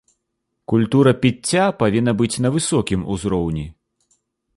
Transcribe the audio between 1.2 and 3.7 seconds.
піцця павінна быць на высокім узроўні.